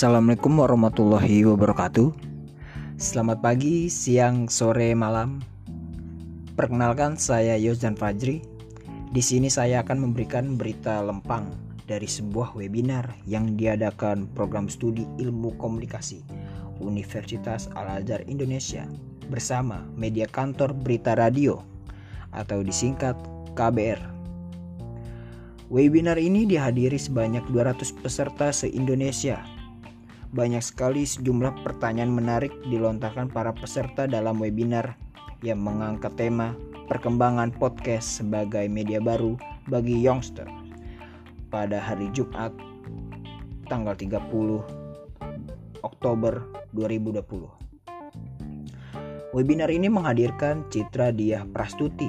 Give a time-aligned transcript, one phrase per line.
[0.00, 2.08] Assalamualaikum warahmatullahi wabarakatuh.
[2.96, 5.44] Selamat pagi, siang, sore, malam.
[6.56, 8.40] Perkenalkan saya Yozan Fajri.
[9.12, 11.52] Di sini saya akan memberikan berita lempang
[11.84, 16.24] dari sebuah webinar yang diadakan program studi ilmu komunikasi
[16.80, 18.88] Universitas Al-Azhar Indonesia
[19.28, 21.60] bersama media kantor berita radio
[22.32, 23.20] atau disingkat
[23.52, 24.00] KBR.
[25.68, 29.59] Webinar ini dihadiri sebanyak 200 peserta se-Indonesia.
[30.30, 34.94] Banyak sekali sejumlah pertanyaan menarik dilontarkan para peserta dalam webinar
[35.42, 36.54] yang mengangkat tema
[36.86, 39.34] perkembangan podcast sebagai media baru
[39.66, 40.46] bagi youngster
[41.50, 42.54] pada hari Jumat
[43.66, 44.22] tanggal 30
[45.82, 46.46] Oktober
[46.78, 49.34] 2020.
[49.34, 52.06] Webinar ini menghadirkan Citra Diah Prastuti,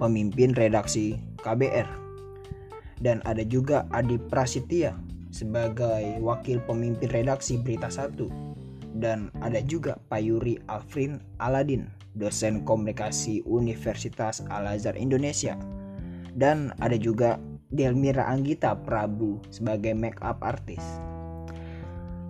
[0.00, 1.88] pemimpin redaksi KBR
[3.04, 5.03] dan ada juga Adi Prasetya
[5.34, 8.30] sebagai wakil pemimpin redaksi Berita Satu.
[8.94, 15.58] Dan ada juga Pak Yuri Alfrin Aladin dosen komunikasi Universitas Al-Azhar Indonesia.
[16.30, 17.42] Dan ada juga
[17.74, 21.02] Delmira Anggita Prabu sebagai make up artist.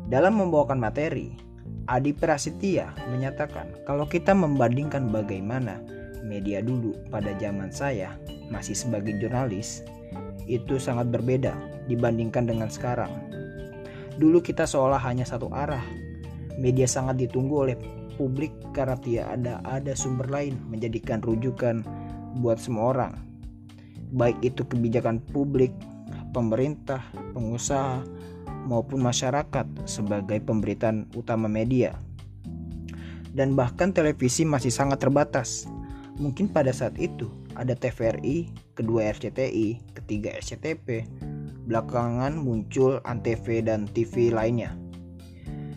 [0.09, 1.37] Dalam membawakan materi,
[1.85, 5.85] Adi Prasetya menyatakan kalau kita membandingkan bagaimana
[6.25, 8.17] media dulu pada zaman saya
[8.49, 9.85] masih sebagai jurnalis
[10.49, 13.11] itu sangat berbeda dibandingkan dengan sekarang.
[14.15, 15.83] Dulu kita seolah hanya satu arah.
[16.55, 17.77] Media sangat ditunggu oleh
[18.15, 21.83] publik karena tidak ada ada sumber lain menjadikan rujukan
[22.39, 23.15] buat semua orang.
[24.15, 25.75] Baik itu kebijakan publik,
[26.31, 27.03] pemerintah,
[27.35, 28.07] pengusaha,
[28.71, 31.99] maupun masyarakat sebagai pemberitaan utama media.
[33.35, 35.67] Dan bahkan televisi masih sangat terbatas.
[36.23, 37.27] Mungkin pada saat itu
[37.59, 41.03] ada TVRI, kedua RCTI, ketiga RCTP,
[41.65, 44.77] belakangan muncul Antv dan TV lainnya.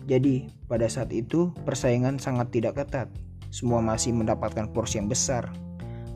[0.08, 3.08] Jadi, pada saat itu persaingan sangat tidak ketat.
[3.48, 5.48] Semua masih mendapatkan porsi yang besar,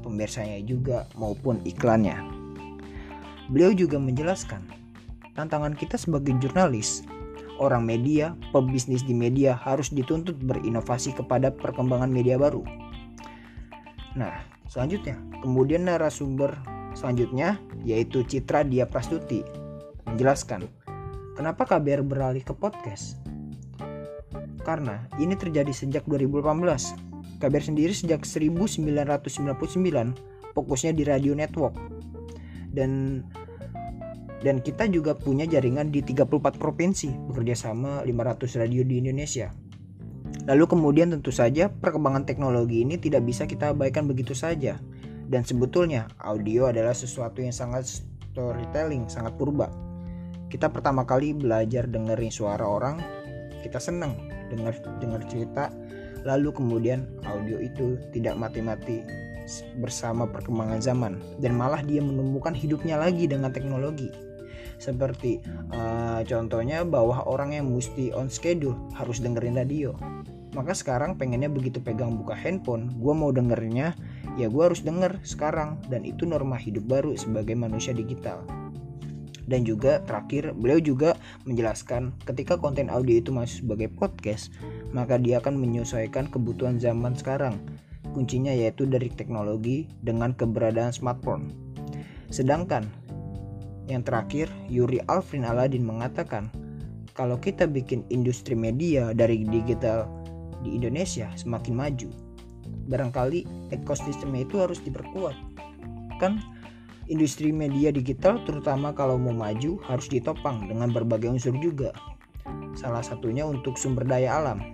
[0.04, 2.16] pemirsanya juga maupun iklannya.
[3.48, 4.64] Beliau juga menjelaskan,
[5.36, 7.04] tantangan kita sebagai jurnalis,
[7.56, 12.64] orang media, pebisnis di media harus dituntut berinovasi kepada perkembangan media baru.
[14.12, 16.56] Nah, Selanjutnya, kemudian narasumber
[16.96, 19.44] selanjutnya yaitu Citra Dia Prastuti
[20.08, 20.68] menjelaskan
[21.34, 23.18] kenapa KBR beralih ke podcast.
[24.62, 27.42] Karena ini terjadi sejak 2018.
[27.42, 29.50] KBR sendiri sejak 1999
[30.54, 31.74] fokusnya di radio network.
[32.70, 33.22] Dan
[34.42, 39.54] dan kita juga punya jaringan di 34 provinsi bekerja sama 500 radio di Indonesia.
[40.50, 44.82] Lalu kemudian tentu saja perkembangan teknologi ini tidak bisa kita abaikan begitu saja.
[45.30, 48.02] Dan sebetulnya audio adalah sesuatu yang sangat
[48.34, 49.70] storytelling, sangat purba.
[50.52, 53.00] Kita pertama kali belajar dengerin suara orang,
[53.64, 55.72] kita senang dengar dengar cerita,
[56.28, 59.00] lalu kemudian audio itu tidak mati-mati
[59.80, 61.16] bersama perkembangan zaman.
[61.40, 64.12] Dan malah dia menemukan hidupnya lagi dengan teknologi.
[64.76, 65.40] Seperti
[65.72, 69.96] uh, contohnya bahwa orang yang mesti on schedule harus dengerin radio.
[70.52, 73.96] Maka sekarang pengennya begitu pegang buka handphone gue mau dengernya
[74.36, 75.80] ya gue harus denger sekarang.
[75.88, 78.61] Dan itu norma hidup baru sebagai manusia digital
[79.50, 84.54] dan juga terakhir beliau juga menjelaskan ketika konten audio itu masuk sebagai podcast
[84.94, 87.58] maka dia akan menyesuaikan kebutuhan zaman sekarang
[88.12, 91.50] kuncinya yaitu dari teknologi dengan keberadaan smartphone
[92.28, 92.86] sedangkan
[93.90, 96.48] yang terakhir, Yuri Alfrin Aladin mengatakan,
[97.12, 100.06] kalau kita bikin industri media dari digital
[100.62, 102.08] di Indonesia semakin maju,
[102.86, 105.34] barangkali ekosistemnya itu harus diperkuat.
[106.22, 106.38] Kan
[107.12, 111.92] industri media digital terutama kalau mau maju harus ditopang dengan berbagai unsur juga.
[112.72, 114.64] Salah satunya untuk sumber daya alam.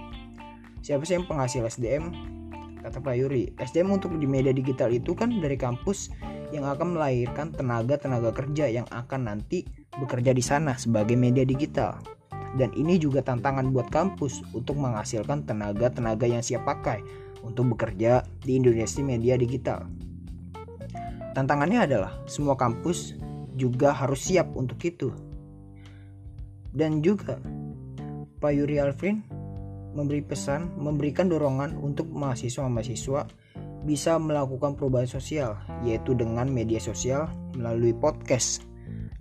[0.87, 2.15] Siapa sih yang penghasil SDM?
[2.78, 6.15] Kata Pak Yuri, SDM untuk di media digital itu kan dari kampus
[6.54, 9.67] yang akan melahirkan tenaga-tenaga kerja yang akan nanti
[9.99, 11.99] bekerja di sana sebagai media digital.
[12.56, 17.05] Dan ini juga tantangan buat kampus untuk menghasilkan tenaga-tenaga yang siap pakai
[17.44, 20.07] untuk bekerja di Indonesia Media Digital.
[21.38, 23.14] Tantangannya adalah semua kampus
[23.55, 25.14] juga harus siap untuk itu.
[26.75, 27.38] Dan juga
[28.43, 29.23] Pak Yuri Alfrin
[29.94, 33.31] memberi pesan, memberikan dorongan untuk mahasiswa-mahasiswa
[33.87, 35.55] bisa melakukan perubahan sosial,
[35.87, 38.67] yaitu dengan media sosial melalui podcast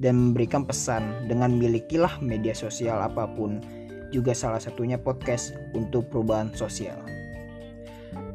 [0.01, 3.61] dan memberikan pesan dengan milikilah media sosial apa pun,
[4.09, 6.97] juga salah satunya podcast untuk perubahan sosial.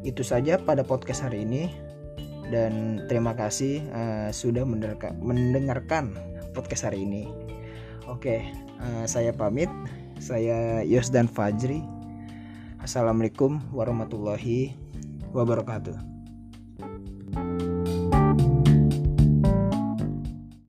[0.06, 1.66] Itu saja pada podcast hari ini
[2.52, 6.12] dan terima kasih uh, sudah mendengarkan
[6.52, 7.24] podcast hari ini.
[8.12, 8.44] Oke,
[8.76, 9.72] uh, saya pamit.
[10.20, 11.82] Saya Yos dan Fajri.
[12.78, 14.76] Assalamualaikum warahmatullahi
[15.34, 16.11] wabarakatuh.